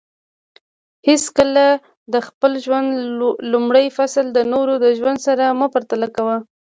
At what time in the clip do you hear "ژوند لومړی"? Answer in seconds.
2.65-3.85